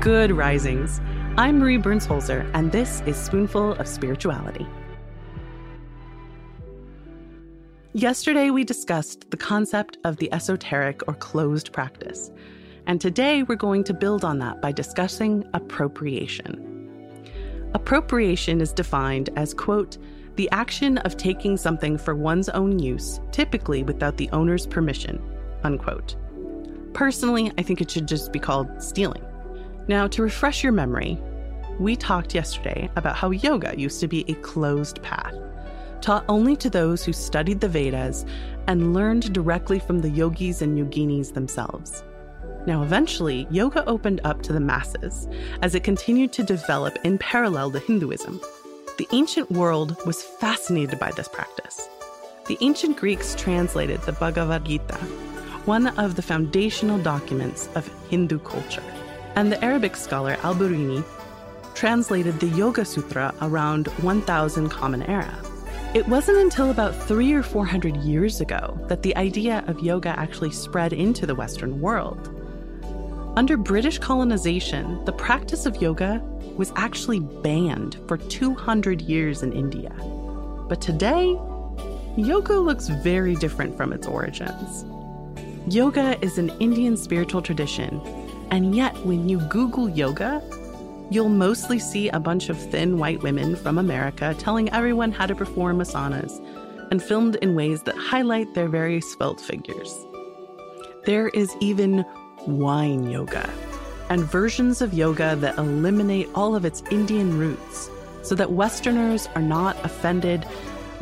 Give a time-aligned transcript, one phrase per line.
[0.00, 1.00] Good risings.
[1.36, 4.64] I'm Marie Burns-Holzer, and this is Spoonful of Spirituality.
[7.94, 12.30] Yesterday, we discussed the concept of the esoteric or closed practice,
[12.86, 17.20] and today we're going to build on that by discussing appropriation.
[17.74, 19.98] Appropriation is defined as, quote,
[20.36, 25.20] the action of taking something for one's own use, typically without the owner's permission,
[25.64, 26.14] unquote.
[26.92, 29.24] Personally, I think it should just be called stealing.
[29.88, 31.18] Now, to refresh your memory,
[31.80, 35.34] we talked yesterday about how yoga used to be a closed path,
[36.02, 38.26] taught only to those who studied the Vedas
[38.66, 42.04] and learned directly from the yogis and yoginis themselves.
[42.66, 45.26] Now, eventually, yoga opened up to the masses
[45.62, 48.42] as it continued to develop in parallel to Hinduism.
[48.98, 51.88] The ancient world was fascinated by this practice.
[52.46, 54.96] The ancient Greeks translated the Bhagavad Gita,
[55.64, 58.82] one of the foundational documents of Hindu culture
[59.38, 61.04] and the Arabic scholar Al Biruni
[61.72, 65.32] translated the Yoga Sutra around 1000 Common Era.
[65.94, 70.08] It wasn't until about three or four hundred years ago that the idea of yoga
[70.18, 72.34] actually spread into the Western world.
[73.36, 76.20] Under British colonization, the practice of yoga
[76.56, 79.92] was actually banned for 200 years in India.
[80.68, 81.38] But today,
[82.16, 84.84] yoga looks very different from its origins.
[85.72, 88.00] Yoga is an Indian spiritual tradition
[88.50, 90.42] and yet, when you Google yoga,
[91.10, 95.34] you'll mostly see a bunch of thin white women from America telling everyone how to
[95.34, 96.32] perform asanas
[96.90, 99.94] and filmed in ways that highlight their very svelte figures.
[101.04, 102.04] There is even
[102.46, 103.48] wine yoga
[104.10, 107.90] and versions of yoga that eliminate all of its Indian roots
[108.22, 110.46] so that Westerners are not offended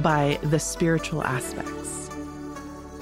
[0.00, 2.10] by the spiritual aspects.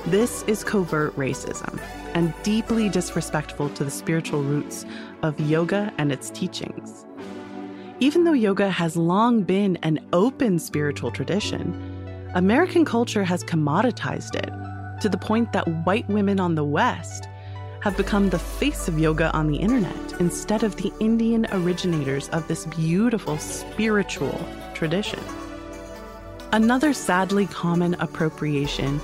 [0.06, 1.80] This is covert racism
[2.14, 4.86] and deeply disrespectful to the spiritual roots
[5.22, 7.04] of yoga and its teachings.
[8.00, 15.00] Even though yoga has long been an open spiritual tradition, American culture has commoditized it
[15.00, 17.28] to the point that white women on the West
[17.80, 22.48] have become the face of yoga on the internet instead of the Indian originators of
[22.48, 25.20] this beautiful spiritual tradition.
[26.52, 29.00] Another sadly common appropriation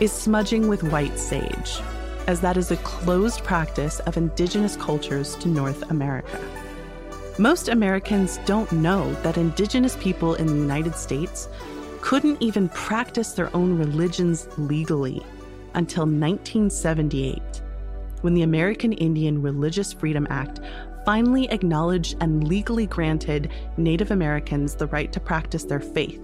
[0.00, 1.80] is smudging with white sage,
[2.26, 6.40] as that is a closed practice of indigenous cultures to North America.
[7.38, 11.48] Most Americans don't know that indigenous people in the United States
[12.00, 15.22] couldn't even practice their own religions legally
[15.74, 17.40] until 1978,
[18.22, 20.60] when the American Indian Religious Freedom Act
[21.04, 26.20] finally acknowledged and legally granted Native Americans the right to practice their faith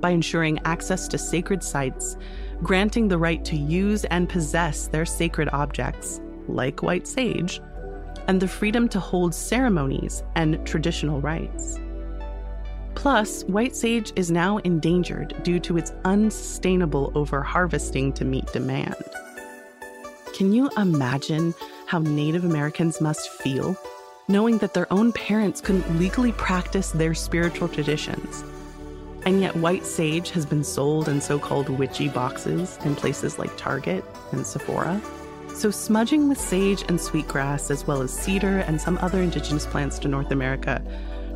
[0.00, 2.16] by ensuring access to sacred sites
[2.62, 7.60] granting the right to use and possess their sacred objects, like white sage,
[8.28, 11.78] and the freedom to hold ceremonies and traditional rites.
[12.94, 18.96] Plus, white sage is now endangered due to its unsustainable overharvesting to meet demand.
[20.34, 21.54] Can you imagine
[21.86, 23.76] how Native Americans must feel
[24.28, 28.44] knowing that their own parents couldn't legally practice their spiritual traditions
[29.30, 33.56] and yet, white sage has been sold in so called witchy boxes in places like
[33.56, 35.00] Target and Sephora.
[35.54, 40.00] So, smudging with sage and sweetgrass, as well as cedar and some other indigenous plants
[40.00, 40.82] to North America,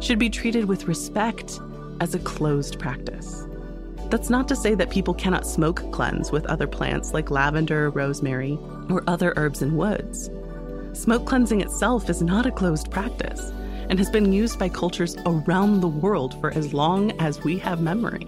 [0.00, 1.60] should be treated with respect
[2.00, 3.47] as a closed practice.
[4.11, 8.59] That's not to say that people cannot smoke cleanse with other plants like lavender, rosemary,
[8.91, 10.31] or other herbs and woods.
[10.94, 13.52] Smoke cleansing itself is not a closed practice
[13.88, 17.81] and has been used by cultures around the world for as long as we have
[17.81, 18.26] memory.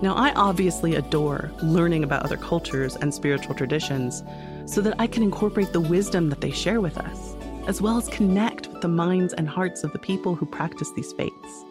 [0.00, 4.22] Now, I obviously adore learning about other cultures and spiritual traditions
[4.66, 7.34] so that I can incorporate the wisdom that they share with us,
[7.66, 11.12] as well as connect with the minds and hearts of the people who practice these
[11.12, 11.64] faiths.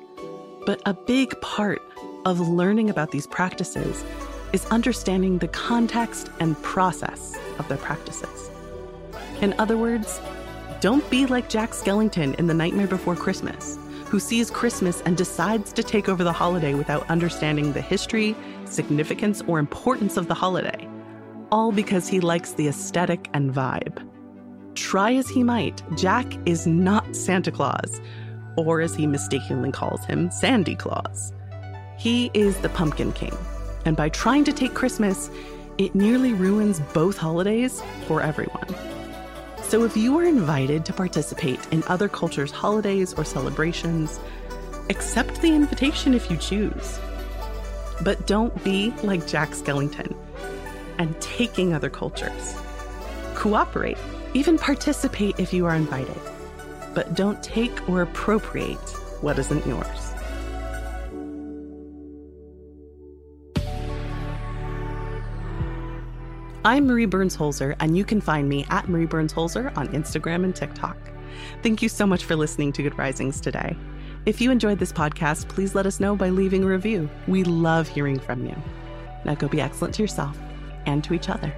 [0.65, 1.81] But a big part
[2.25, 4.03] of learning about these practices
[4.51, 8.49] is understanding the context and process of their practices.
[9.41, 10.19] In other words,
[10.79, 15.73] don't be like Jack Skellington in The Nightmare Before Christmas, who sees Christmas and decides
[15.73, 18.35] to take over the holiday without understanding the history,
[18.65, 20.87] significance, or importance of the holiday.
[21.51, 24.05] all because he likes the aesthetic and vibe.
[24.75, 28.01] Try as he might, Jack is not Santa Claus,
[28.55, 31.33] or as he mistakenly calls him, Sandy Claus.
[31.97, 33.35] He is the Pumpkin King,
[33.85, 35.29] and by trying to take Christmas,
[35.77, 38.67] it nearly ruins both holidays for everyone.
[39.67, 44.17] So if you are invited to participate in other cultures' holidays or celebrations,
[44.89, 46.97] accept the invitation if you choose.
[48.01, 50.15] But don't be like Jack Skellington
[50.99, 52.55] and taking other cultures.
[53.35, 53.97] Cooperate,
[54.33, 56.21] even participate if you are invited,
[56.95, 58.77] but don't take or appropriate
[59.19, 60.06] what isn't yours.
[66.67, 70.43] I'm Marie Burns Holzer, and you can find me at Marie Burns Holzer on Instagram
[70.43, 70.97] and TikTok.
[71.63, 73.77] Thank you so much for listening to Good Risings today.
[74.25, 77.09] If you enjoyed this podcast, please let us know by leaving a review.
[77.25, 78.53] We love hearing from you.
[79.23, 80.37] Now go be excellent to yourself
[80.85, 81.53] and to each other.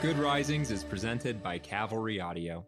[0.00, 2.64] Good Risings is presented by Cavalry Audio.